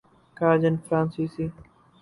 کاجن 0.37 0.75
فرانسیسی 0.85 1.45